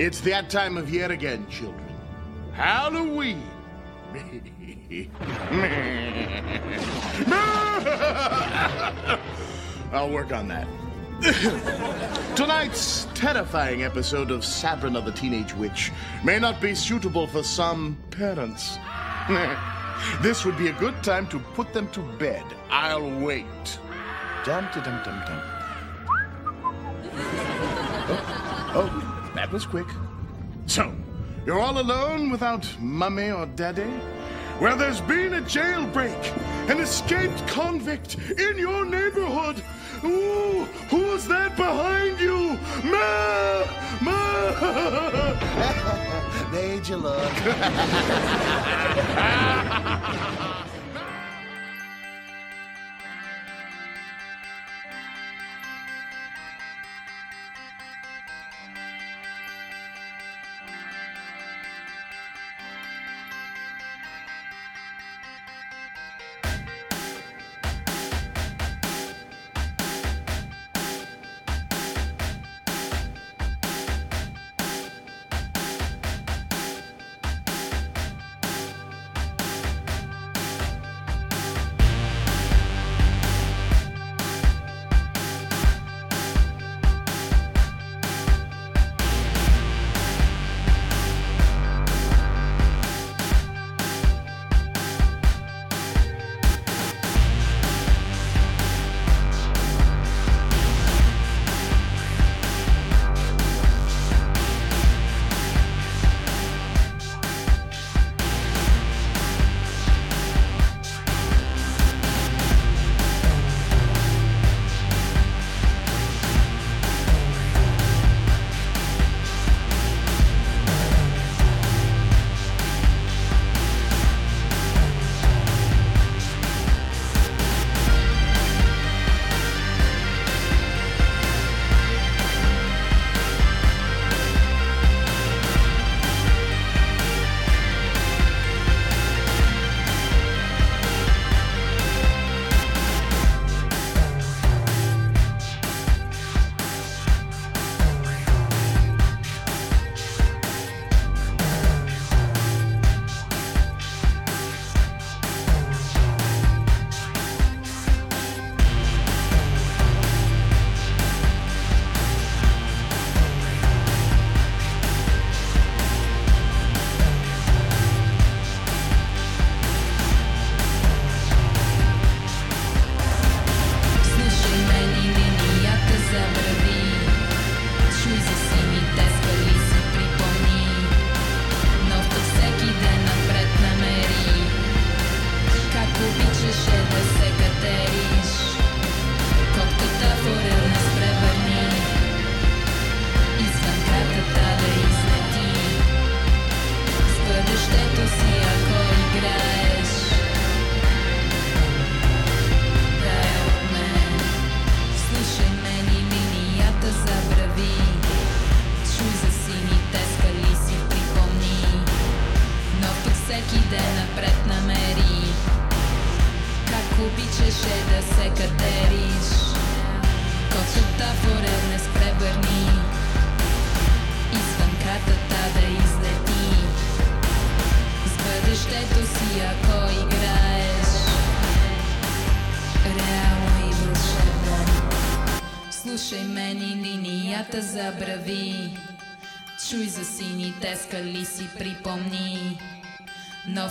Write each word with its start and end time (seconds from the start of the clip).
It's 0.00 0.20
that 0.22 0.48
time 0.48 0.78
of 0.78 0.88
year 0.88 1.12
again, 1.12 1.46
children. 1.50 1.94
Halloween. 2.54 3.42
I'll 9.92 10.08
work 10.08 10.32
on 10.32 10.48
that. 10.48 10.66
Tonight's 12.34 13.08
terrifying 13.12 13.82
episode 13.82 14.30
of 14.30 14.42
Sabrina 14.42 15.02
the 15.02 15.12
Teenage 15.12 15.54
Witch 15.54 15.92
may 16.24 16.38
not 16.38 16.62
be 16.62 16.74
suitable 16.74 17.26
for 17.26 17.42
some 17.42 17.98
parents. 18.10 18.78
this 20.22 20.46
would 20.46 20.56
be 20.56 20.68
a 20.68 20.72
good 20.72 21.02
time 21.02 21.26
to 21.28 21.38
put 21.38 21.74
them 21.74 21.90
to 21.90 22.00
bed. 22.18 22.46
I'll 22.70 23.20
wait. 23.20 23.44
Dum 24.46 24.66
dum 24.72 24.82
dum 24.82 25.22
dum. 25.26 25.42
Oh, 28.12 28.72
oh, 28.74 29.09
that 29.40 29.50
was 29.50 29.64
quick. 29.64 29.86
So, 30.66 30.92
you're 31.46 31.58
all 31.58 31.78
alone 31.80 32.28
without 32.28 32.68
mummy 32.78 33.30
or 33.30 33.46
daddy? 33.46 33.90
Well, 34.60 34.76
there's 34.76 35.00
been 35.00 35.32
a 35.32 35.40
jailbreak, 35.40 36.36
an 36.68 36.78
escaped 36.78 37.46
convict 37.46 38.16
in 38.38 38.58
your 38.58 38.84
neighborhood. 38.84 39.62
Ooh, 40.04 40.66
who's 40.90 41.26
that 41.28 41.56
behind 41.56 42.20
you? 42.20 42.58
Ma! 42.84 43.64
Ma! 44.02 44.20
Made 46.52 46.86
you 46.86 46.96
look. 46.96 47.32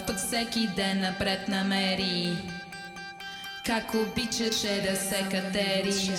Път 0.09 0.17
всеки 0.17 0.67
ден 0.67 0.99
напред 0.99 1.47
намери. 1.47 2.37
Как 3.65 3.93
обичаше 3.93 4.81
да 4.89 4.95
се 4.95 5.25
катериш. 5.31 6.09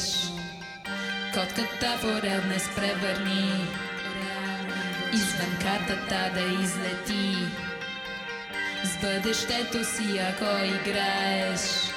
Котката 1.34 1.98
форел 1.98 2.40
не 2.48 2.58
спревърни. 2.58 3.52
Извън 5.14 5.58
картата 5.62 6.30
да 6.34 6.40
излети. 6.40 7.36
С 8.84 9.00
бъдещето 9.00 9.84
си, 9.84 10.18
ако 10.18 10.64
играеш. 10.64 11.89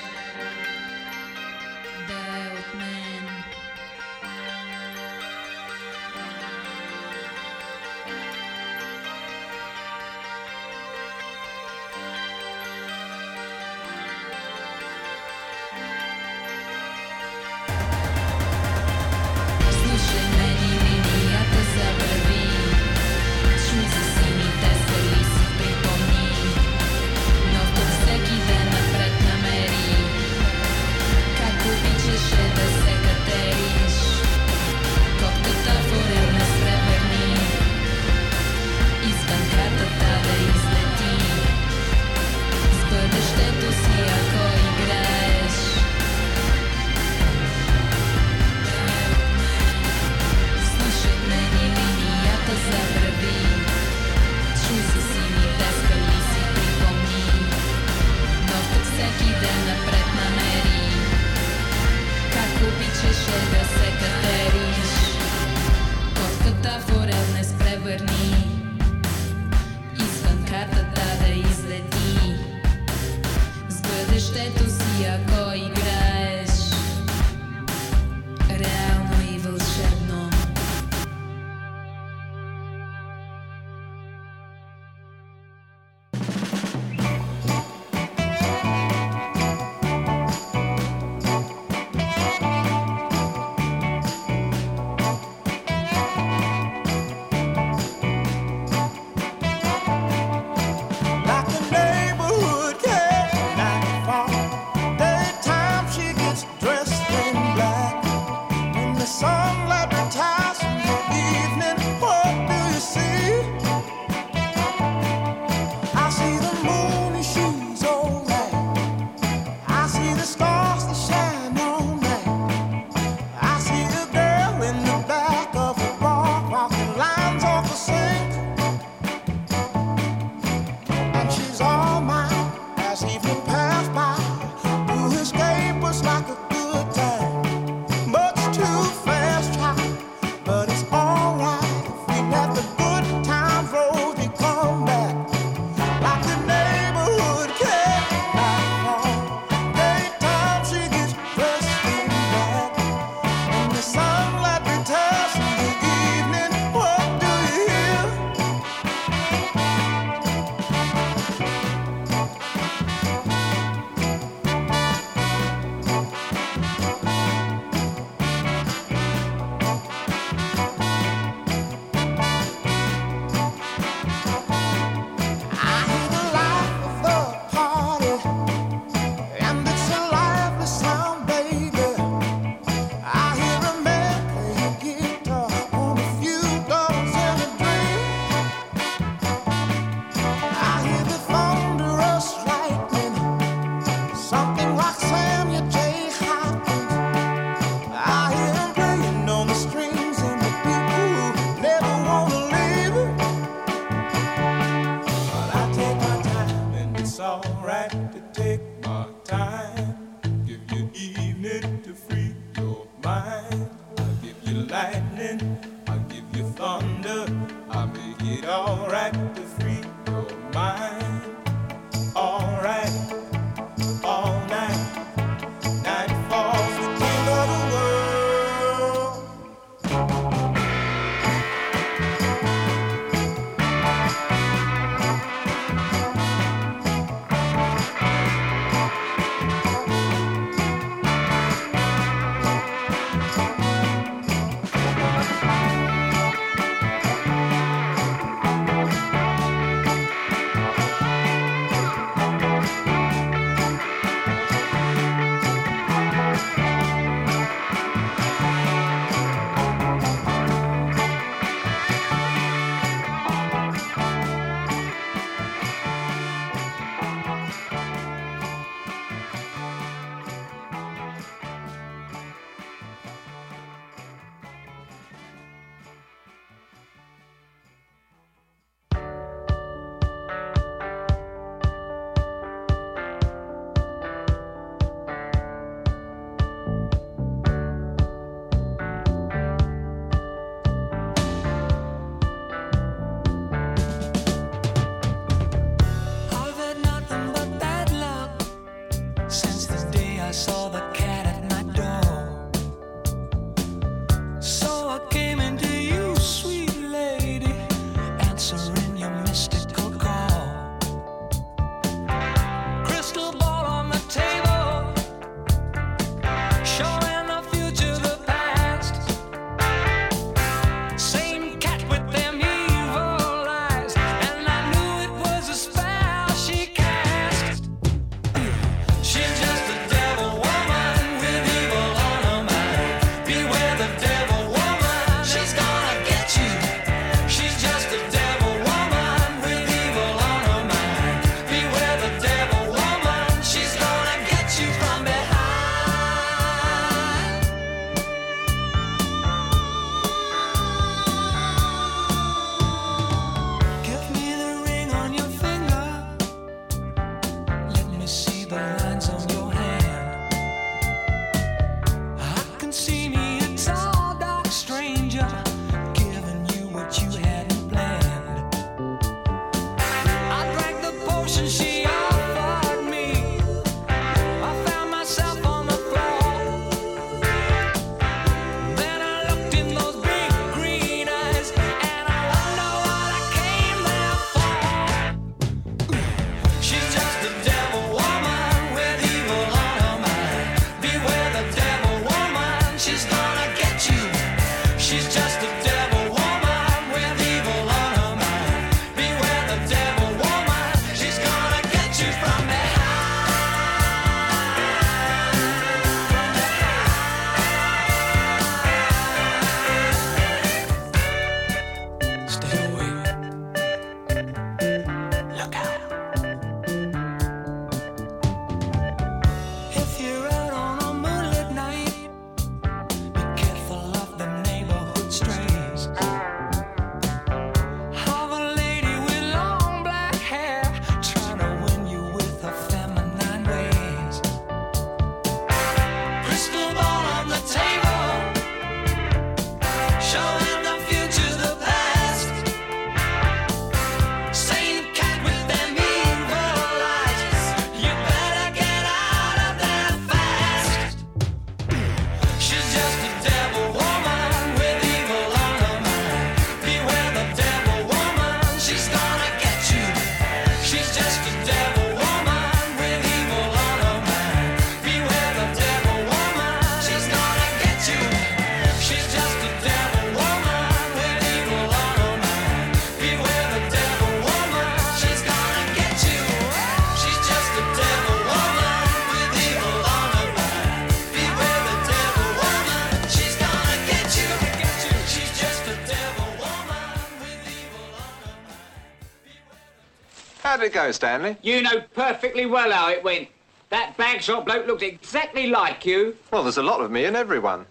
How 490.54 490.58
did 490.58 490.68
it 490.68 490.74
go, 490.74 490.92
Stanley? 490.92 491.36
You 491.42 491.64
know 491.64 491.82
perfectly 491.96 492.46
well 492.46 492.72
how 492.72 492.92
it 492.92 493.04
went. 493.04 493.28
That 493.70 493.98
bagshot 493.98 494.46
bloke 494.46 494.68
looked 494.68 494.84
exactly 494.84 495.48
like 495.48 495.84
you. 495.84 496.16
Well, 496.32 496.44
there's 496.44 496.58
a 496.58 496.62
lot 496.62 496.80
of 496.80 496.92
me 496.92 497.06
in 497.06 497.16
everyone. 497.16 497.66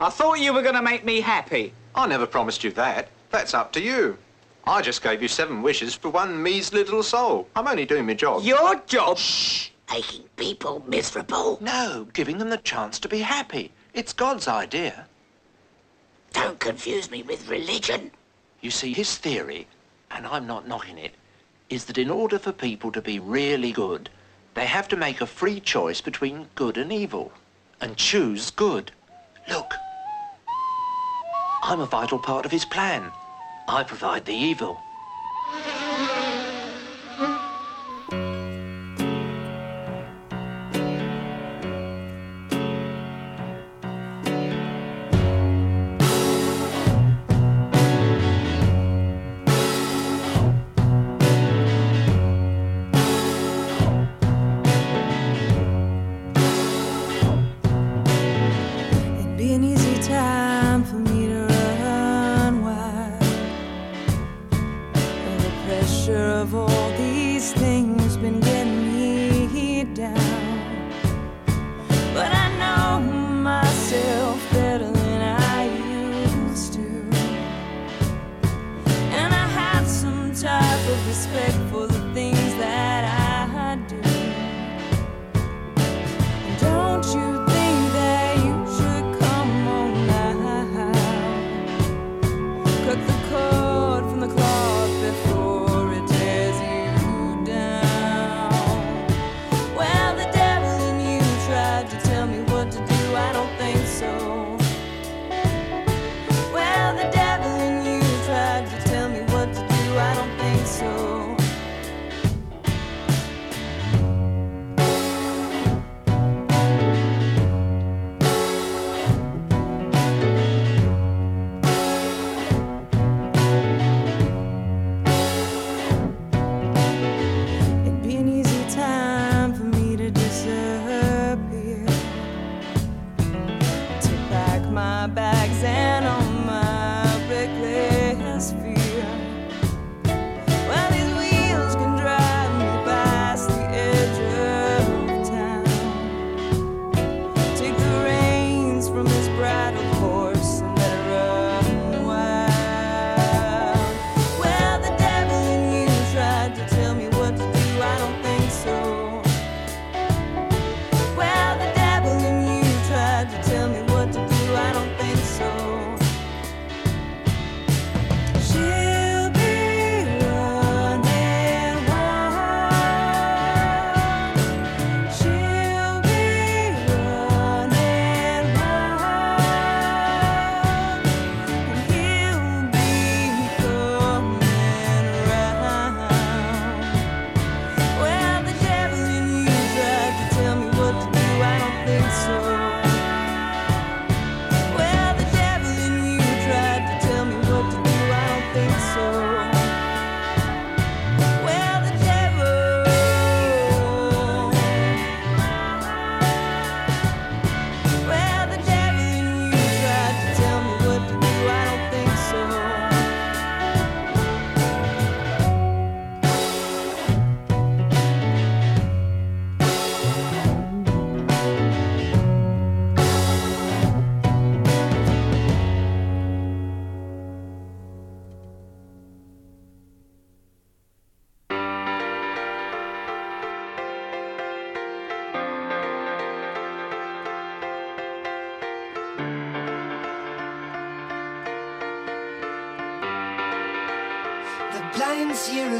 I 0.00 0.08
thought 0.08 0.40
you 0.40 0.54
were 0.54 0.62
going 0.62 0.74
to 0.74 0.80
make 0.80 1.04
me 1.04 1.20
happy. 1.20 1.74
I 1.94 2.06
never 2.06 2.26
promised 2.26 2.64
you 2.64 2.72
that. 2.72 3.10
That's 3.28 3.52
up 3.52 3.72
to 3.72 3.82
you. 3.82 4.16
I 4.66 4.80
just 4.80 5.02
gave 5.02 5.20
you 5.20 5.28
seven 5.28 5.60
wishes 5.60 5.94
for 5.94 6.08
one 6.08 6.42
measly 6.42 6.82
little 6.82 7.02
soul. 7.02 7.46
I'm 7.54 7.68
only 7.68 7.84
doing 7.84 8.06
my 8.06 8.14
job. 8.14 8.42
Your 8.42 8.80
job? 8.86 9.18
Shh! 9.18 9.68
Making 9.90 10.22
people 10.36 10.82
miserable. 10.88 11.58
No, 11.60 12.08
giving 12.14 12.38
them 12.38 12.48
the 12.48 12.56
chance 12.56 12.98
to 13.00 13.08
be 13.10 13.18
happy. 13.18 13.70
It's 13.92 14.14
God's 14.14 14.48
idea. 14.48 15.06
Don't 16.32 16.58
confuse 16.58 17.10
me 17.10 17.22
with 17.22 17.50
religion. 17.50 18.12
You 18.62 18.70
see, 18.70 18.94
his 18.94 19.18
theory, 19.18 19.66
and 20.10 20.26
I'm 20.26 20.46
not 20.46 20.66
knocking 20.66 20.96
it, 20.96 21.12
is 21.70 21.84
that 21.84 21.98
in 21.98 22.10
order 22.10 22.38
for 22.38 22.52
people 22.52 22.90
to 22.92 23.00
be 23.00 23.18
really 23.18 23.72
good, 23.72 24.08
they 24.54 24.66
have 24.66 24.88
to 24.88 24.96
make 24.96 25.20
a 25.20 25.26
free 25.26 25.60
choice 25.60 26.00
between 26.00 26.48
good 26.54 26.78
and 26.78 26.92
evil 26.92 27.32
and 27.80 27.96
choose 27.96 28.50
good. 28.50 28.90
Look, 29.48 29.72
I'm 31.62 31.80
a 31.80 31.86
vital 31.86 32.18
part 32.18 32.44
of 32.44 32.52
his 32.52 32.64
plan. 32.64 33.10
I 33.68 33.82
provide 33.82 34.24
the 34.24 34.34
evil. 34.34 34.80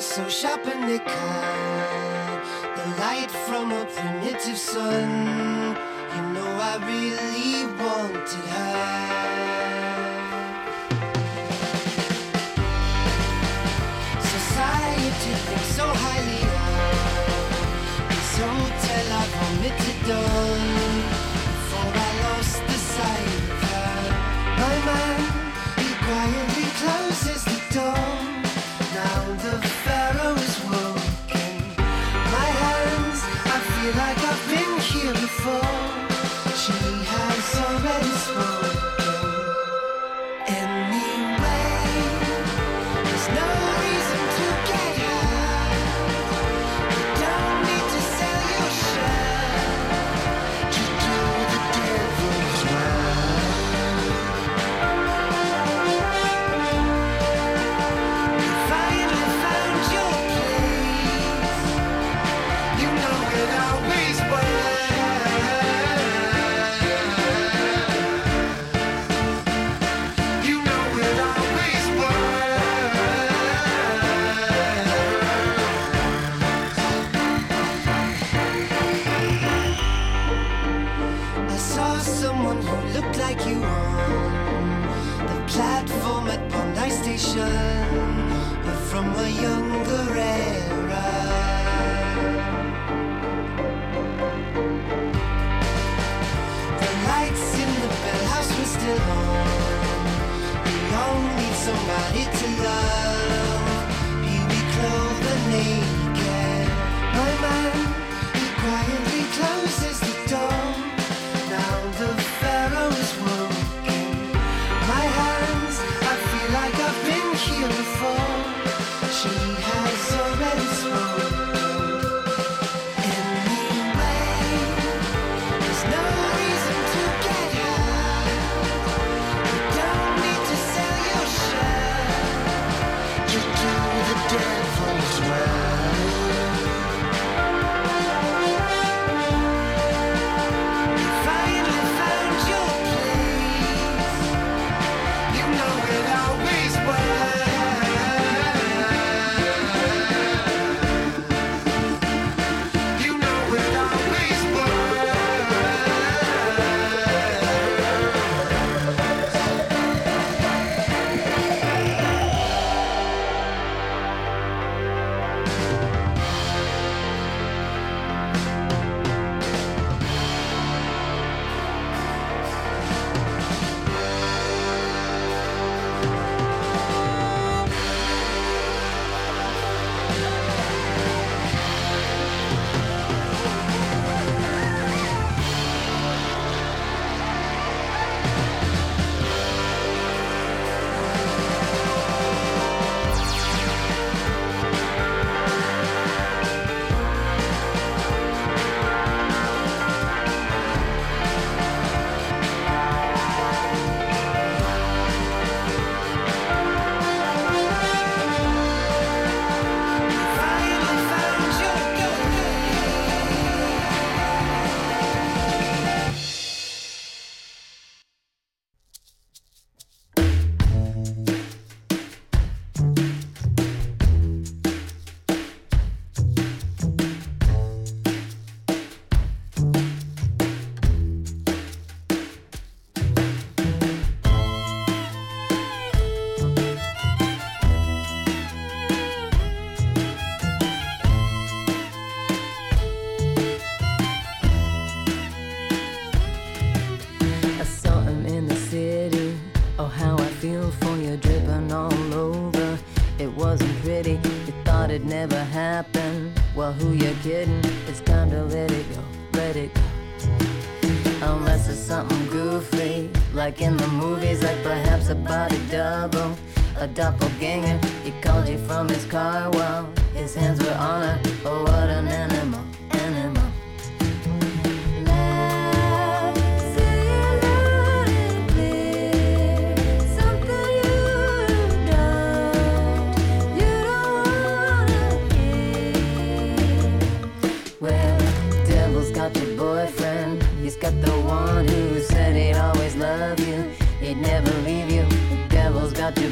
so 0.01 0.29
sharp 0.29 0.65
and 0.67 0.89
they 0.89 0.99
cut 0.99 2.45
the 2.77 2.87
light 3.01 3.31
from 3.31 3.73
a 3.73 3.85
primitive 3.87 4.57
sun. 4.57 5.77
You 6.15 6.23
know 6.35 6.51
I 6.71 6.77
really 6.87 7.67
wanted 7.83 8.45
her. 8.55 9.09
Society 14.21 15.33
thinks 15.47 15.71
so 15.75 15.87
highly 15.87 16.43
of 16.47 18.05
this 18.09 18.39
hotel 18.39 19.07
I 19.21 19.25
vomited 19.35 20.11
on 20.15 20.61
before 21.43 21.93
I 21.93 22.11
lost 22.23 22.59
the 22.69 22.79
sight 22.95 23.35
of 23.51 23.63
her. 23.73 23.95
My 24.61 24.77
man, 24.87 25.21
he 25.79 25.89
quietly. 26.05 26.59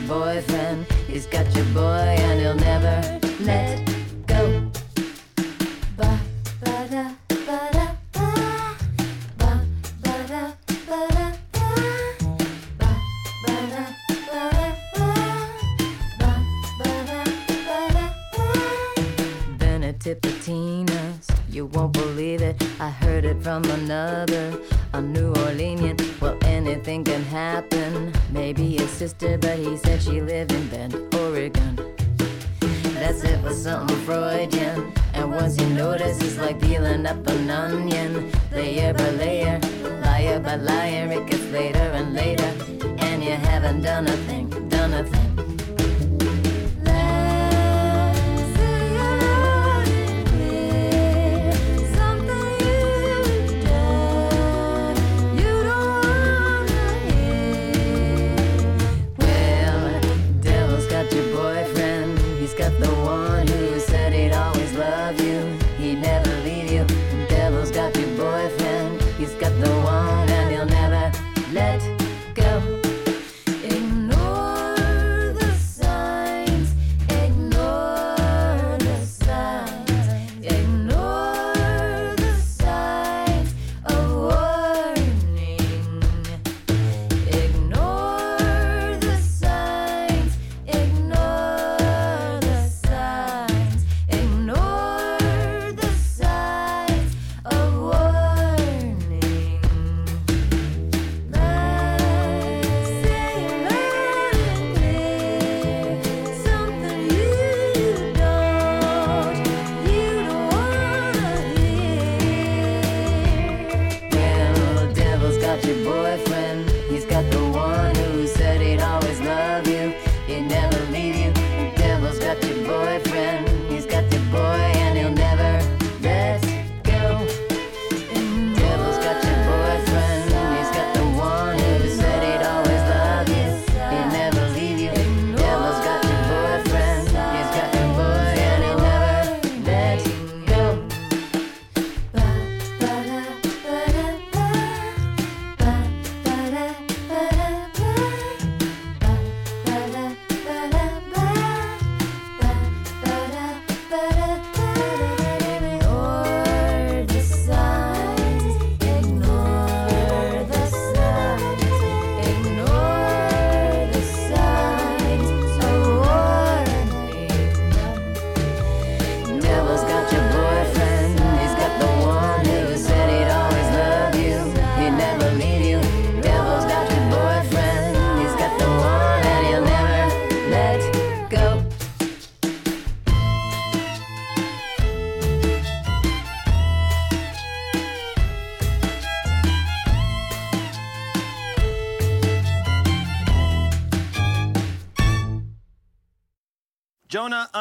Boyfriend. 0.06 0.86
He's 1.06 1.26
got 1.26 1.54
your 1.54 1.64
boy 1.66 1.80
and 1.80 2.40
he'll 2.40 2.54
never 2.54 3.20
let 3.40 3.86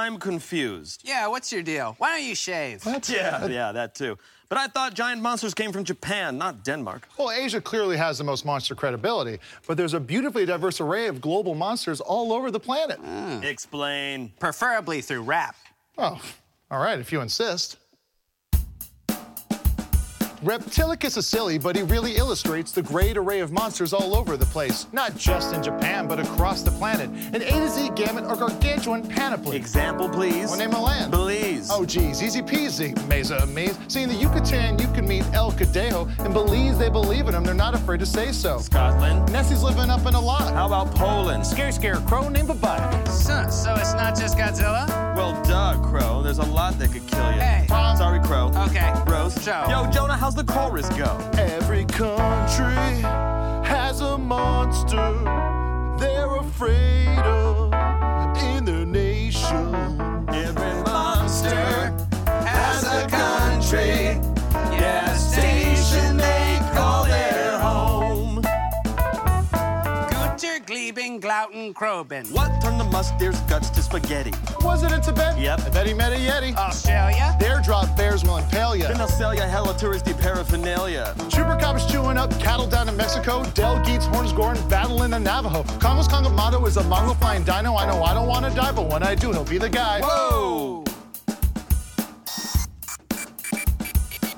I'm 0.06 0.20
confused. 0.20 1.02
Yeah, 1.04 1.26
what's 1.28 1.52
your 1.52 1.64
deal? 1.64 1.96
Why 1.98 2.16
don't 2.16 2.28
you 2.28 2.36
shave? 2.36 2.86
Yeah, 3.10 3.48
yeah, 3.48 3.72
that 3.72 3.96
too. 3.96 4.18
But 4.50 4.60
I 4.60 4.68
thought 4.68 4.94
giant 4.94 5.20
monsters 5.20 5.56
came 5.56 5.72
from 5.72 5.84
Japan, 5.84 6.38
not 6.38 6.64
Denmark. 6.64 7.08
Well, 7.18 7.32
Asia 7.32 7.60
clearly 7.60 7.98
has 7.98 8.20
the 8.20 8.24
most 8.24 8.46
monster 8.46 8.76
credibility, 8.76 9.40
but 9.68 9.78
there's 9.78 9.96
a 9.96 10.00
beautifully 10.00 10.46
diverse 10.46 10.80
array 10.80 11.08
of 11.08 11.22
global 11.22 11.56
monsters 11.56 12.02
all 12.02 12.32
over 12.32 12.52
the 12.52 12.60
planet. 12.60 13.00
Explain. 13.44 14.32
Preferably 14.40 15.02
through 15.02 15.24
rap. 15.24 15.56
Oh, 15.98 16.22
all 16.70 16.80
right, 16.80 17.00
if 17.00 17.12
you 17.12 17.22
insist. 17.22 17.78
Reptilicus 20.46 21.18
is 21.18 21.26
silly, 21.26 21.58
but 21.58 21.76
he 21.76 21.82
really 21.82 22.18
illustrates 22.18 22.72
the 22.72 22.84
great 22.84 23.18
array 23.18 23.40
of 23.40 23.52
monsters 23.52 23.94
all 23.94 24.16
over 24.16 24.38
the 24.38 24.46
place. 24.46 24.86
Not 24.92 25.18
just 25.18 25.56
in 25.56 25.64
Japan, 25.64 26.08
but 26.08 26.20
across 26.20 26.62
the 26.62 26.70
planet. 26.70 27.10
An 27.34 27.42
A 27.42 27.50
to 27.50 27.68
Z 27.68 27.90
gamut 27.96 28.26
or 28.26 28.36
gargantuan 28.36 29.08
panoply. 29.08 29.58
Example, 29.58 30.08
please. 30.08 30.50
Well, 30.50 30.60
name 30.60 30.74
a 30.74 30.80
land. 30.80 31.10
Belize. 31.10 31.70
Oh, 31.72 31.84
geez, 31.84 32.22
easy 32.22 32.44
peasy, 32.44 32.96
mesa 33.08 33.44
maze. 33.48 33.76
See, 33.88 34.04
in 34.04 34.10
the 34.10 34.14
Yucatan, 34.14 34.78
you 34.78 34.88
can 34.90 35.08
meet 35.08 35.26
El 35.34 35.52
Cadejo. 35.52 36.08
In 36.24 36.32
Belize, 36.32 36.78
they 36.78 36.90
believe 36.90 37.28
in 37.28 37.34
him. 37.34 37.44
They're 37.44 37.56
not 37.56 37.74
afraid 37.74 38.02
to 38.02 38.06
say 38.06 38.32
so. 38.32 38.60
Scotland. 38.60 39.28
Nessie's 39.32 39.64
living 39.64 39.90
up 39.90 40.06
in 40.06 40.14
a 40.14 40.22
lot. 40.22 40.54
How 40.54 40.68
about 40.68 40.94
Poland? 40.94 41.44
Scary 41.44 41.72
scarecrow 41.72 42.30
named 42.30 42.50
Babai. 42.50 43.08
So, 43.08 43.50
so 43.50 43.74
it's 43.74 43.94
not 43.94 44.16
just 44.16 44.38
Godzilla? 44.38 45.05
Well, 45.16 45.42
duh, 45.44 45.78
Crow. 45.82 46.22
There's 46.22 46.40
a 46.40 46.44
lot 46.44 46.78
that 46.80 46.92
could 46.92 47.08
kill 47.08 47.32
you. 47.32 47.40
Hey. 47.40 47.66
Sorry, 47.98 48.20
Crow. 48.20 48.52
Okay. 48.68 48.94
Rose. 49.08 49.36
Joe. 49.44 49.66
Yo, 49.70 49.90
Jonah, 49.92 50.18
how's 50.18 50.36
the 50.36 50.44
chorus 50.44 50.90
go? 50.90 51.18
Every 51.38 51.86
country 51.86 52.76
has 53.66 54.02
a 54.02 54.18
monster 54.18 55.14
they're 55.98 56.36
afraid 56.36 57.20
of 57.20 57.72
Gleben, 71.46 71.74
Glauten, 71.74 71.74
Kroben. 71.74 72.32
What 72.32 72.62
turned 72.62 72.80
the 72.80 72.86
musteer's 72.86 73.40
guts 73.42 73.70
to 73.72 73.82
spaghetti? 73.82 74.34
Was 74.62 74.84
it 74.84 74.92
in 74.92 75.02
Tibet? 75.02 75.38
Yep. 75.38 75.62
I 75.62 75.70
bet 75.70 75.88
he 75.88 75.94
met 75.94 76.14
a 76.14 76.16
Yeti. 76.16 76.56
Australia? 76.56 77.36
Their 77.40 77.62
drop 77.62 77.96
bears 77.96 78.24
will 78.24 78.38
impale 78.38 78.76
ya. 78.76 78.88
Then 78.88 78.98
they'll 78.98 79.08
sell 79.08 79.34
you 79.34 79.42
hella 79.42 79.74
touristy 79.74 80.20
paraphernalia. 80.20 81.14
Chupacabras 81.30 81.90
chewing 81.90 82.18
up 82.18 82.32
cattle 82.40 82.68
down 82.68 82.90
in 82.90 82.98
Mexico. 82.98 83.44
Del 83.52 83.80
Geets, 83.84 84.06
Horns 84.06 84.34
Gorin, 84.34 84.70
battling 84.70 85.06
in 85.06 85.12
the 85.12 85.20
Navajo. 85.20 85.64
Congo's 85.80 86.08
Kongamato 86.08 86.66
is 86.68 86.78
a 86.78 86.84
Mongo 86.84 87.18
flying 87.20 87.44
dino. 87.44 87.76
I 87.76 87.86
know 87.86 88.04
I 88.04 88.14
don't 88.14 88.28
want 88.28 88.46
to 88.46 88.52
die, 88.56 88.72
but 88.72 88.88
when 88.90 89.04
I 89.04 89.16
do, 89.16 89.32
he'll 89.32 89.46
be 89.46 89.58
the 89.58 89.70
guy. 89.70 90.02
Whoa! 90.02 90.85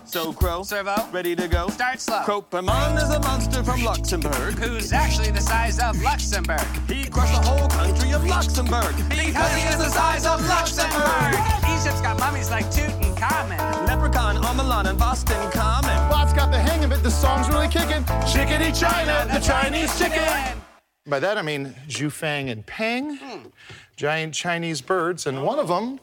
So, 0.07 0.31
Crow. 0.31 0.63
Servo. 0.63 0.95
Ready 1.11 1.35
to 1.35 1.47
go? 1.49 1.67
Start 1.67 1.99
slow. 1.99 2.21
Cropemon 2.21 2.95
is 2.95 3.09
a 3.09 3.19
monster 3.19 3.61
from 3.61 3.83
Luxembourg. 3.83 4.53
Who's 4.53 4.93
actually 4.93 5.31
the 5.31 5.41
size 5.41 5.79
of 5.79 6.01
Luxembourg? 6.01 6.65
He 6.87 7.09
crushed 7.09 7.33
the 7.33 7.47
whole 7.47 7.67
country 7.67 8.13
of 8.13 8.25
Luxembourg. 8.25 8.95
Because 9.09 9.53
he 9.53 9.67
is 9.67 9.77
the 9.77 9.89
size 9.89 10.25
of 10.25 10.39
Luxembourg. 10.47 11.35
Egypt's 11.77 12.01
got 12.01 12.17
mummies 12.19 12.49
like 12.49 12.65
Tutankhamen. 12.67 13.87
Leprechaun, 13.87 14.35
Milan, 14.55 14.87
and 14.87 14.97
Boston 14.97 15.51
Common. 15.51 16.09
Bot's 16.09 16.33
got 16.33 16.51
the 16.51 16.59
hang 16.59 16.85
of 16.85 16.91
it. 16.93 17.03
The 17.03 17.11
song's 17.11 17.49
really 17.49 17.67
kicking. 17.67 18.05
Chickadee 18.31 18.71
China, 18.71 19.27
the 19.31 19.39
Chinese 19.39 19.97
chicken. 19.99 20.61
By 21.05 21.19
that 21.19 21.37
I 21.37 21.41
mean 21.41 21.75
Zhufang 21.87 22.49
and 22.49 22.65
Peng, 22.65 23.17
hmm. 23.17 23.47
giant 23.95 24.33
Chinese 24.33 24.81
birds, 24.81 25.25
and 25.25 25.37
oh, 25.37 25.43
one 25.45 25.59
of 25.59 25.67
them 25.69 25.99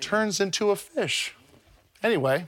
turns 0.00 0.40
into 0.40 0.70
a 0.70 0.76
fish. 0.76 1.34
Anyway, 2.02 2.46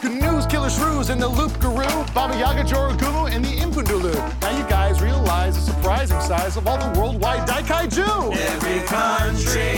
Canoes, 0.00 0.46
Killer 0.46 0.70
Shrews, 0.70 1.10
and 1.10 1.20
the 1.20 1.28
Loup-garou, 1.28 2.04
Baba 2.14 2.36
Yaga, 2.38 2.62
Jorogumo, 2.62 3.30
and 3.30 3.44
the 3.44 3.56
Impundulu. 3.56 4.14
Now 4.40 4.56
you 4.56 4.64
guys 4.68 5.00
realize 5.02 5.54
the 5.56 5.72
surprising 5.72 6.20
size 6.20 6.56
of 6.56 6.66
all 6.66 6.78
the 6.78 6.98
worldwide 6.98 7.48
Daikaiju. 7.48 8.36
Every 8.36 8.80
country 8.86 9.76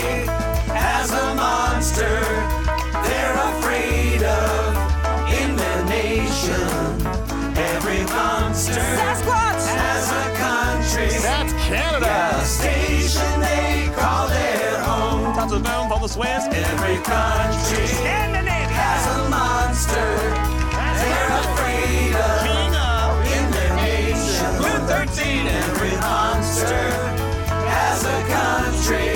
has 0.73 1.11
a 1.11 1.35
monster 1.35 2.19
they're 3.03 3.37
afraid 3.51 4.21
of 4.23 4.75
in 5.39 5.55
the 5.55 5.85
nation. 5.89 7.07
Every 7.57 8.03
monster 8.05 8.79
has 8.79 10.11
a 10.11 10.27
country. 10.37 11.09
That's 11.19 11.53
Canada. 11.65 12.45
station 12.45 13.39
they 13.39 13.91
call 13.95 14.27
their 14.27 14.79
home. 14.81 15.33
Tons 15.33 15.51
of 15.51 15.63
down 15.63 15.89
for 15.89 15.99
the 15.99 16.07
Swiss. 16.07 16.45
Every 16.51 16.97
country 17.03 18.20
Seen 25.13 25.45
every 25.45 25.91
monster 25.97 26.89
has 27.67 28.05
a 28.05 28.19
country. 28.31 29.10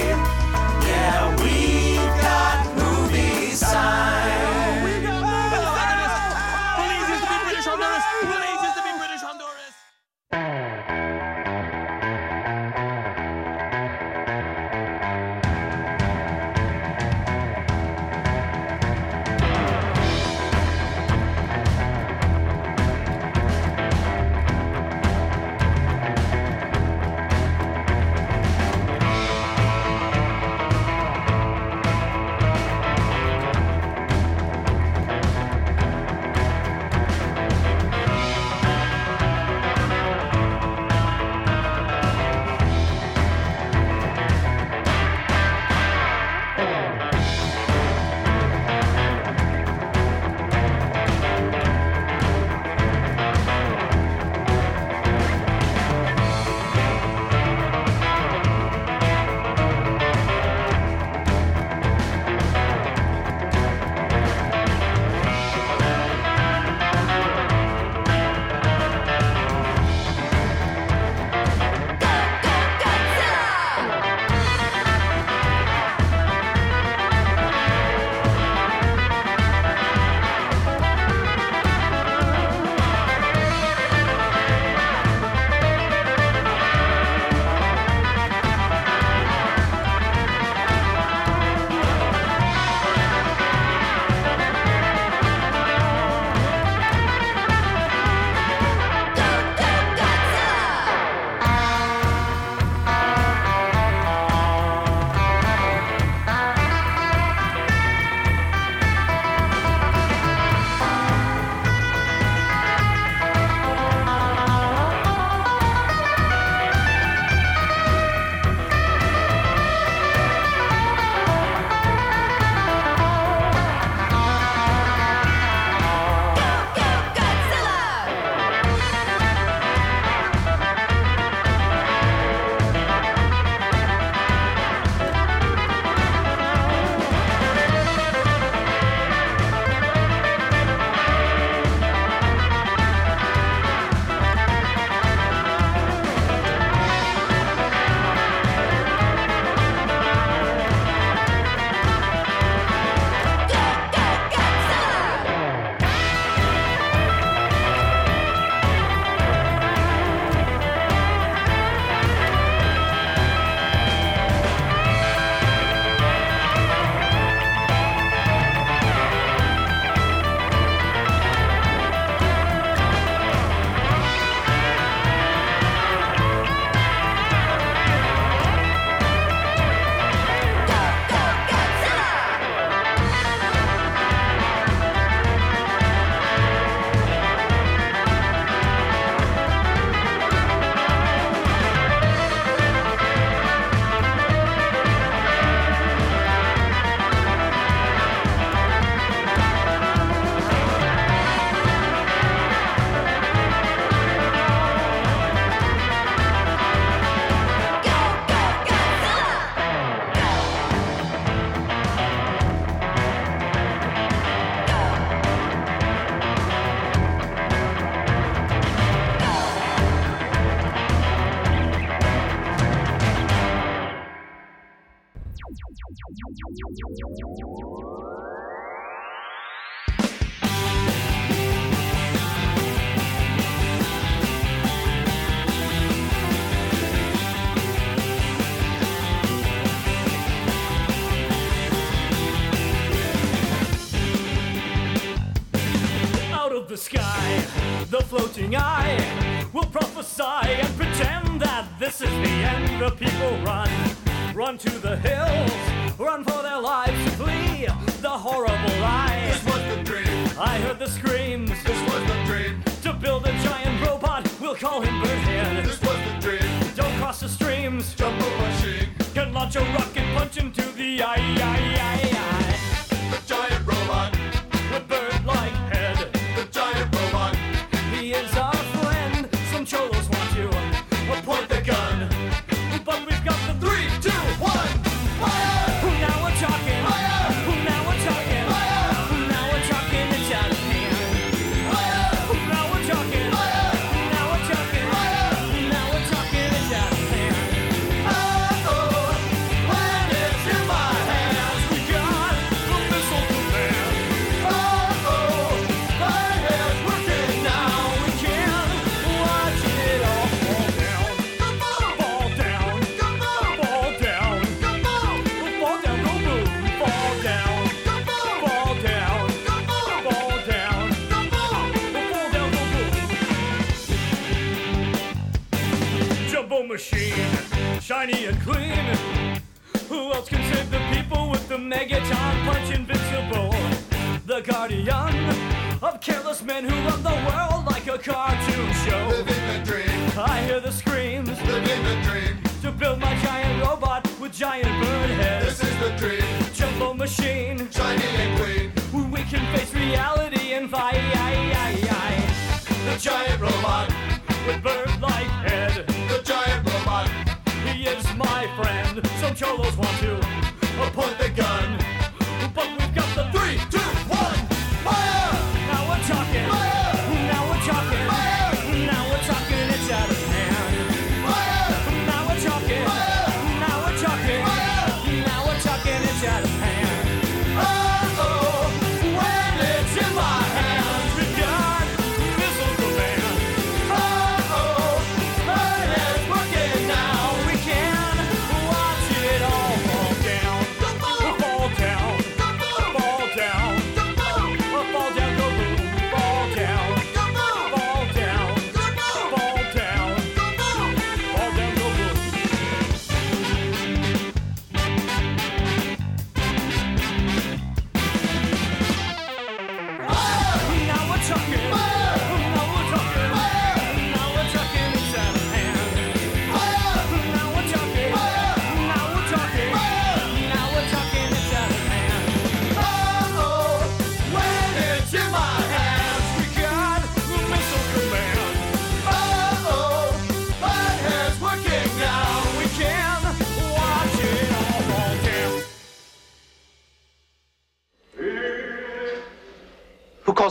cholos 359.46 359.75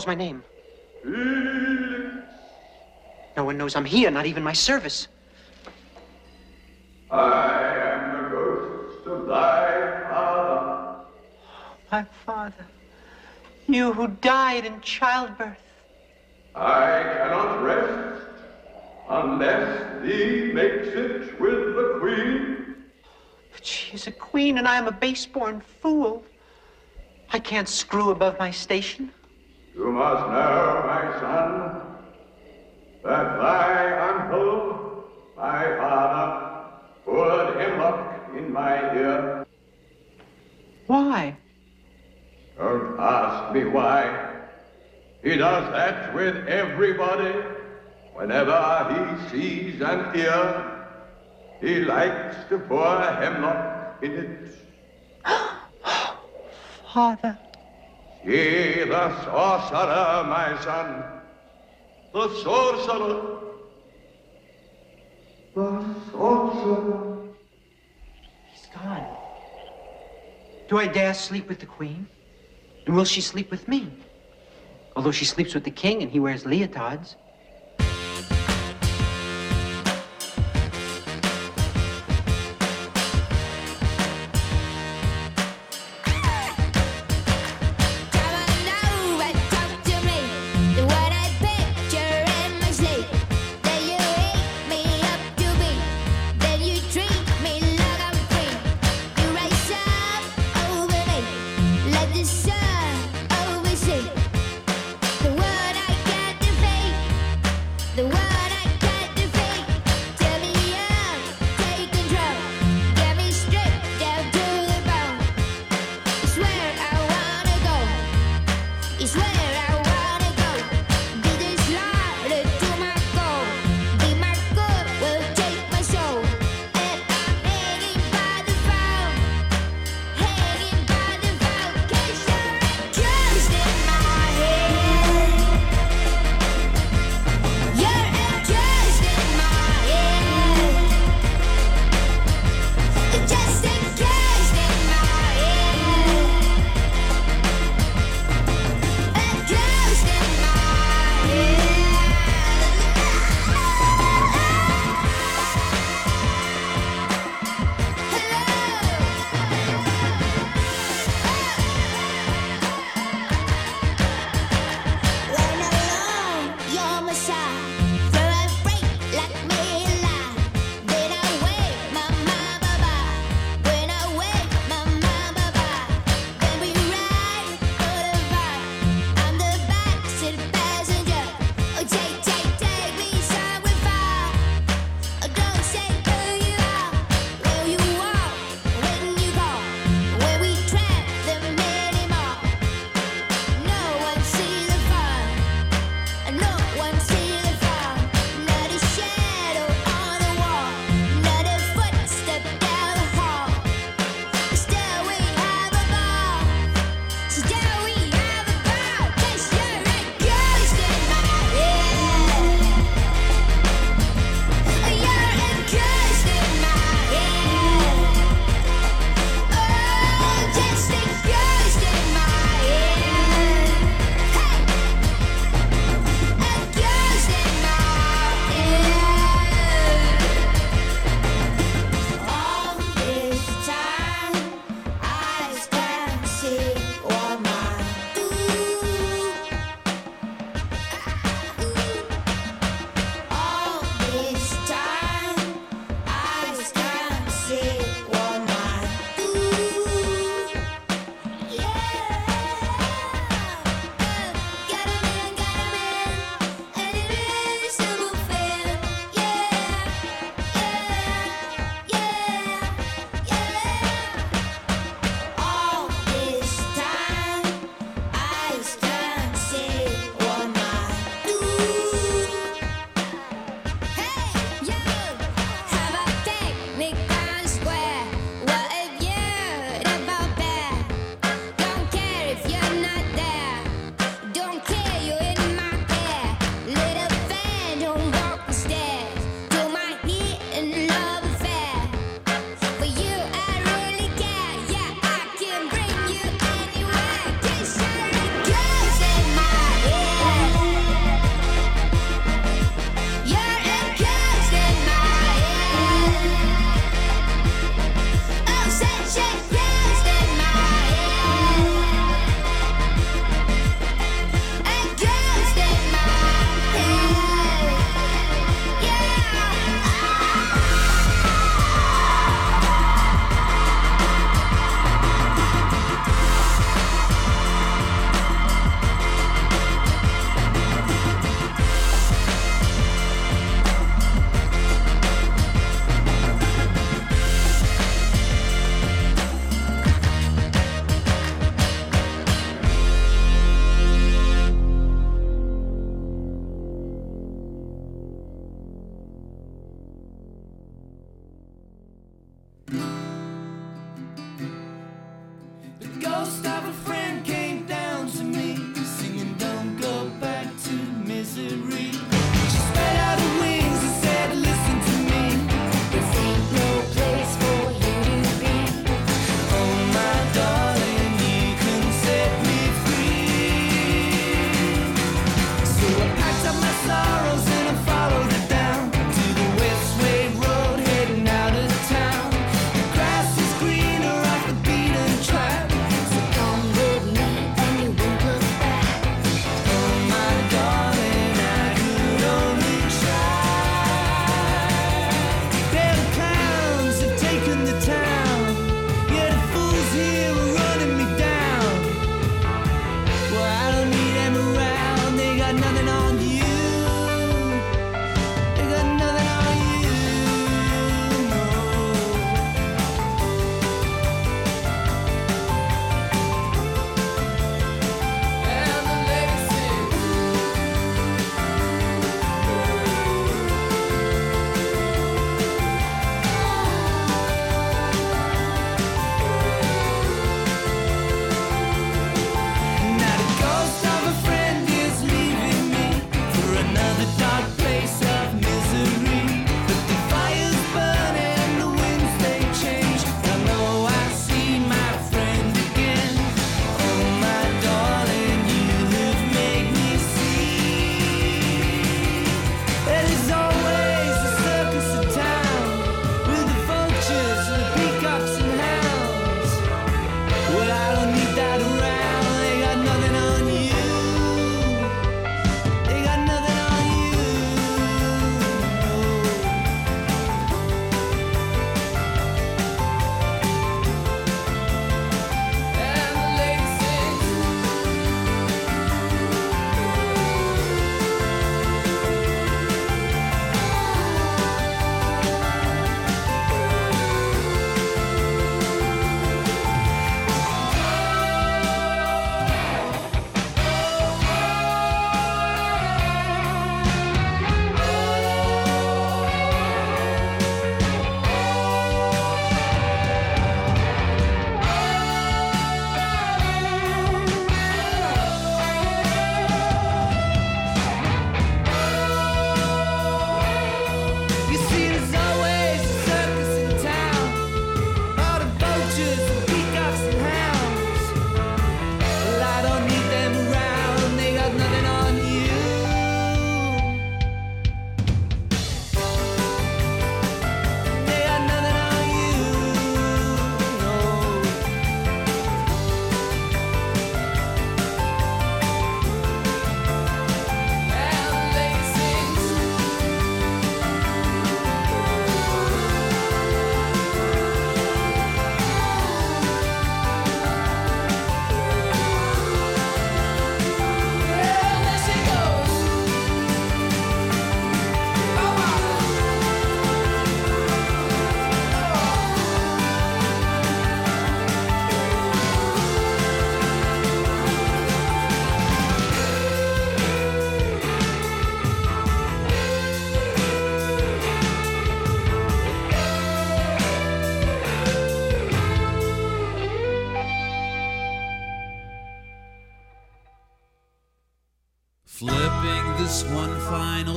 calls 0.05 0.17
my 0.17 0.23
name. 0.23 0.43
Felix. 1.03 2.25
No 3.37 3.43
one 3.43 3.57
knows 3.57 3.75
I'm 3.75 3.85
here, 3.85 4.11
not 4.11 4.25
even 4.25 4.43
my 4.43 4.53
service. 4.53 5.07
I 7.11 7.75
am 7.91 8.23
the 8.23 8.29
ghost 8.29 9.07
of 9.07 9.27
thy 9.27 10.03
father. 10.09 11.05
My 11.91 12.05
father. 12.25 12.65
You 13.67 13.93
who 13.93 14.07
died 14.07 14.65
in 14.65 14.79
childbirth. 14.81 15.57
I 16.55 17.03
cannot 17.03 17.63
rest 17.63 18.21
unless 19.09 20.01
thee 20.03 20.51
makes 20.53 20.87
it 20.87 21.39
with 21.39 21.75
the 21.75 21.97
queen. 21.99 22.75
But 23.51 23.65
she 23.65 23.95
is 23.95 24.07
a 24.07 24.11
queen 24.11 24.57
and 24.57 24.67
I 24.67 24.77
am 24.77 24.87
a 24.87 24.91
base-born 24.91 25.61
fool. 25.81 26.23
I 27.33 27.39
can't 27.39 27.67
screw 27.67 28.11
above 28.11 28.39
my 28.39 28.51
station. 28.51 29.11
You 29.75 29.91
must 29.91 30.27
know, 30.31 30.83
my 30.85 31.19
son, 31.19 31.81
that 33.03 33.37
thy 33.37 34.09
uncle, 34.09 35.03
my 35.35 35.63
father, 35.75 36.71
poured 37.03 37.57
hemlock 37.57 38.29
in 38.37 38.53
my 38.53 38.95
ear. 38.95 39.45
Why? 40.87 41.35
Don't 42.57 42.97
ask 42.97 43.53
me 43.53 43.65
why. 43.65 44.45
He 45.21 45.35
does 45.35 45.69
that 45.73 46.15
with 46.15 46.47
everybody. 46.47 47.33
Whenever 48.13 48.61
he 48.93 49.29
sees 49.29 49.81
an 49.81 50.15
ear, 50.15 50.87
he 51.59 51.79
likes 51.79 52.37
to 52.47 52.59
pour 52.59 53.01
hemlock 53.01 54.01
in 54.01 54.11
it. 54.13 54.55
Father. 56.93 57.37
He 58.25 58.31
the 58.31 59.23
sorcerer, 59.23 60.23
my 60.27 60.59
son. 60.63 61.03
The 62.11 62.27
sorcerer. 62.41 63.37
The 65.53 65.85
sorcerer. 66.11 67.27
He's 68.51 68.65
gone. 68.73 69.05
Do 70.67 70.79
I 70.79 70.87
dare 70.87 71.13
sleep 71.13 71.47
with 71.47 71.59
the 71.59 71.67
queen? 71.67 72.07
And 72.87 72.95
will 72.95 73.05
she 73.05 73.21
sleep 73.21 73.51
with 73.51 73.67
me? 73.67 73.91
Although 74.95 75.11
she 75.11 75.25
sleeps 75.25 75.53
with 75.53 75.63
the 75.63 75.69
king 75.69 76.01
and 76.01 76.11
he 76.11 76.19
wears 76.19 76.45
leotards. 76.45 77.15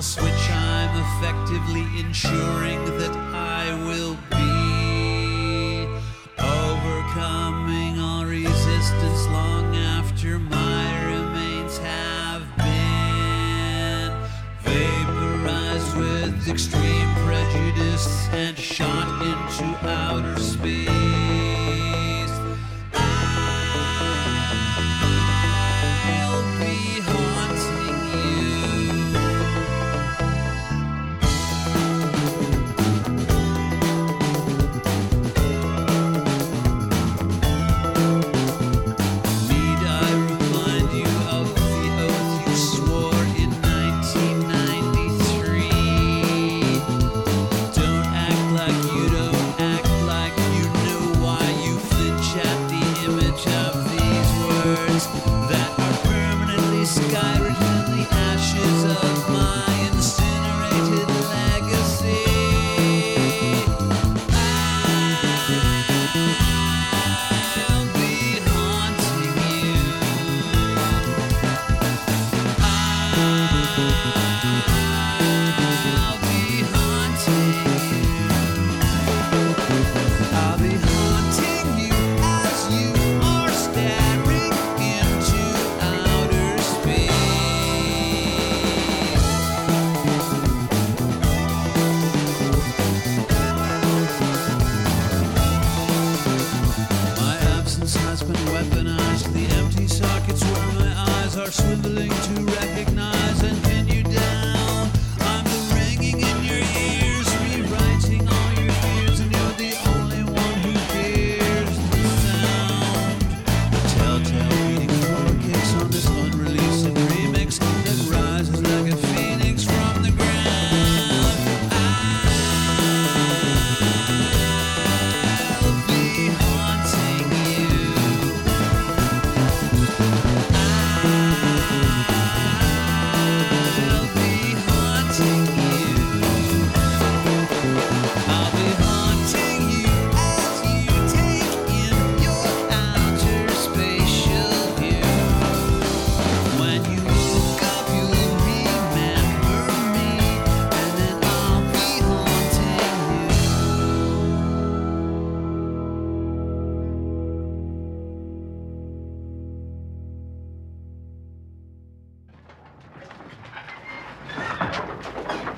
Switch, 0.02 0.50
I'm 0.50 1.02
effectively 1.18 1.86
ensuring 1.98 2.84
that 2.98 3.16
I 3.34 3.74
will 3.86 4.17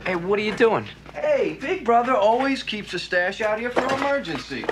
Hey, 0.07 0.17
what 0.17 0.39
are 0.39 0.43
you 0.43 0.55
doing? 0.55 0.87
Hey, 1.15 1.59
Big 1.61 1.85
Brother 1.85 2.15
always 2.15 2.63
keeps 2.63 2.95
a 2.95 2.99
stash 2.99 3.41
out 3.41 3.61
here 3.61 3.71
for 3.71 3.85
emergencies. 3.95 4.65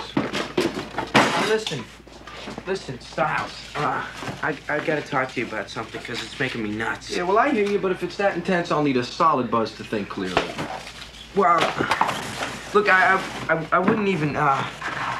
Listen, 1.48 1.84
listen, 2.66 2.98
Stiles. 3.00 3.52
Uh, 3.76 4.04
I, 4.42 4.56
I 4.68 4.78
gotta 4.84 5.02
talk 5.02 5.30
to 5.32 5.40
you 5.40 5.46
about 5.46 5.68
something 5.68 6.00
because 6.00 6.22
it's 6.22 6.40
making 6.40 6.62
me 6.62 6.70
nuts. 6.70 7.14
Yeah, 7.14 7.24
well, 7.24 7.38
I 7.38 7.50
hear 7.50 7.66
you, 7.68 7.78
but 7.78 7.92
if 7.92 8.02
it's 8.02 8.16
that 8.16 8.36
intense, 8.36 8.70
I'll 8.70 8.82
need 8.82 8.96
a 8.96 9.04
solid 9.04 9.50
buzz 9.50 9.74
to 9.76 9.84
think 9.84 10.08
clearly. 10.08 10.42
Well, 11.36 11.58
look, 12.72 12.88
I, 12.88 13.20
I, 13.48 13.54
I, 13.54 13.66
I 13.72 13.78
wouldn't 13.78 14.08
even, 14.08 14.34
uh, 14.34 14.66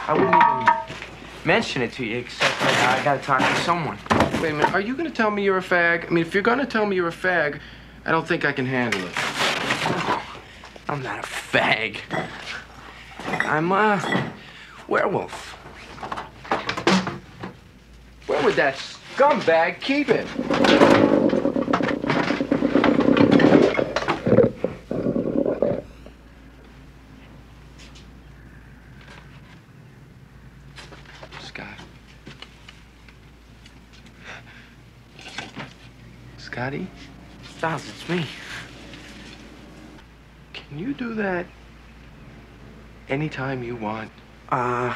I 0.06 0.12
wouldn't 0.14 0.34
even 0.34 1.44
mention 1.44 1.82
it 1.82 1.92
to 1.92 2.04
you 2.04 2.18
except 2.18 2.58
that 2.60 2.98
I 2.98 3.04
gotta 3.04 3.22
talk 3.22 3.40
to 3.40 3.62
someone. 3.62 3.98
Wait 4.42 4.52
a 4.52 4.54
minute, 4.54 4.72
are 4.72 4.80
you 4.80 4.96
gonna 4.96 5.10
tell 5.10 5.30
me 5.30 5.44
you're 5.44 5.58
a 5.58 5.62
fag? 5.62 6.06
I 6.06 6.08
mean, 6.10 6.24
if 6.24 6.32
you're 6.32 6.42
gonna 6.42 6.66
tell 6.66 6.86
me 6.86 6.96
you're 6.96 7.08
a 7.08 7.12
fag, 7.12 7.60
I 8.06 8.10
don't 8.10 8.26
think 8.26 8.46
I 8.46 8.52
can 8.52 8.64
handle 8.64 9.04
it. 9.04 9.27
I'm 10.88 11.02
not 11.02 11.18
a 11.18 11.22
fag. 11.22 11.98
I'm 13.20 13.72
a 13.72 14.32
werewolf. 14.88 15.52
Where 18.26 18.42
would 18.42 18.54
that 18.56 18.76
scumbag 18.76 19.80
keep 19.80 20.08
it? 20.08 20.26
Scott. 31.40 31.66
Scotty? 36.38 36.86
Stiles, 37.56 37.88
it's 37.88 38.08
me. 38.08 38.26
Can 40.78 40.86
you 40.86 40.94
do 40.94 41.14
that 41.14 41.44
anytime 43.08 43.64
you 43.64 43.74
want? 43.74 44.12
Uh, 44.48 44.94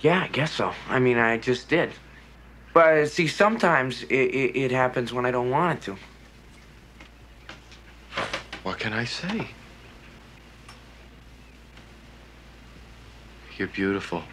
yeah, 0.00 0.24
I 0.24 0.26
guess 0.26 0.50
so. 0.50 0.72
I 0.88 0.98
mean, 0.98 1.18
I 1.18 1.38
just 1.38 1.68
did. 1.68 1.92
But 2.74 3.06
see, 3.06 3.28
sometimes 3.28 4.02
it, 4.02 4.12
it, 4.12 4.56
it 4.58 4.70
happens 4.72 5.12
when 5.12 5.24
I 5.24 5.30
don't 5.30 5.50
want 5.50 5.78
it 5.78 5.82
to. 5.84 5.96
What 8.64 8.80
can 8.80 8.92
I 8.92 9.04
say? 9.04 9.46
You're 13.56 13.68
beautiful. 13.68 14.24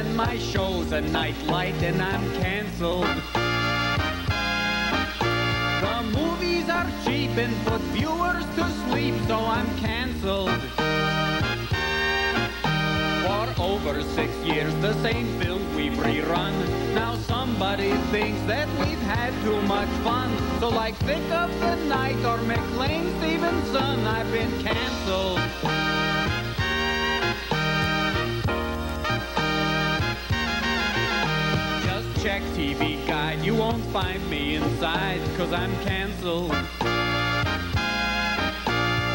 And 0.00 0.16
my 0.16 0.38
show's 0.38 0.92
a 0.92 1.02
nightlight 1.02 1.74
and 1.82 2.00
I'm 2.00 2.32
cancelled. 2.40 3.04
The 5.82 6.02
movies 6.18 6.70
are 6.70 6.90
cheap 7.04 7.36
and 7.36 7.54
put 7.66 7.82
viewers 7.92 8.46
to 8.56 8.70
sleep, 8.88 9.14
so 9.28 9.36
I'm 9.36 9.68
cancelled. 9.76 10.58
For 13.26 13.62
over 13.62 14.02
six 14.14 14.34
years, 14.36 14.74
the 14.76 14.94
same 15.02 15.38
films 15.38 15.76
we've 15.76 15.92
rerun. 15.92 16.54
Now 16.94 17.16
somebody 17.16 17.92
thinks 18.10 18.40
that 18.46 18.68
we've 18.78 19.02
had 19.02 19.34
too 19.44 19.60
much 19.68 19.90
fun. 20.02 20.30
So 20.60 20.70
like 20.70 20.94
Thicke 21.04 21.30
of 21.30 21.50
the 21.60 21.76
Night 21.76 22.24
or 22.24 22.38
McLean 22.38 23.04
Stevenson, 23.18 24.06
I've 24.06 24.32
been 24.32 24.62
cancelled. 24.62 25.79
Check 32.22 32.42
TV 32.52 33.06
Guide, 33.06 33.42
you 33.42 33.54
won't 33.54 33.82
find 33.86 34.28
me 34.28 34.56
inside, 34.56 35.20
cause 35.38 35.54
I'm 35.54 35.72
cancelled. 35.82 36.52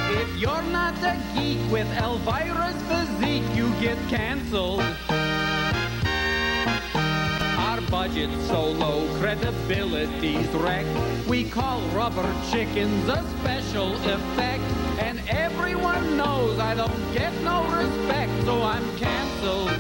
If 0.10 0.36
you're 0.38 0.64
not 0.64 0.96
a 1.04 1.16
geek 1.36 1.60
with 1.72 1.88
Elvira's 1.98 2.82
physique, 2.90 3.44
you 3.56 3.70
get 3.80 3.98
cancelled. 4.10 4.82
Our 6.96 7.80
budget's 7.92 8.48
so 8.48 8.72
low, 8.72 9.08
credibility's 9.20 10.48
wrecked. 10.48 11.28
We 11.28 11.48
call 11.48 11.82
rubber 11.90 12.34
chickens 12.50 13.08
a 13.08 13.24
special 13.40 13.94
effect. 13.98 14.64
And 15.00 15.22
everyone 15.30 16.18
knows 16.18 16.58
I 16.58 16.74
don't 16.74 17.14
get 17.14 17.34
no 17.44 17.66
respect, 17.70 18.32
so 18.46 18.64
I'm 18.64 18.98
cancelled. 18.98 19.75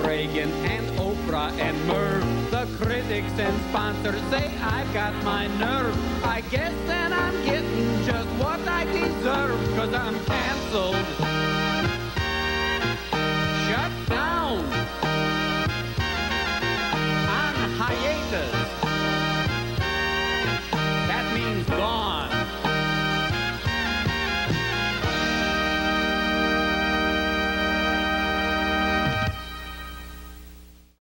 Reagan 0.00 0.50
and 0.64 0.86
Oprah 0.98 1.52
and 1.58 1.76
Merv. 1.86 2.50
The 2.50 2.66
critics 2.78 3.32
and 3.38 3.60
sponsors 3.70 4.20
say 4.30 4.50
I've 4.62 4.92
got 4.92 5.14
my 5.24 5.46
nerve. 5.58 5.96
I 6.24 6.40
guess 6.42 6.74
that 6.86 7.12
I'm 7.12 7.44
getting 7.44 8.04
just 8.04 8.28
what 8.42 8.60
I 8.68 8.84
deserve, 8.84 9.60
cause 9.76 9.92
I'm 9.92 10.18
cancelled. 10.24 11.51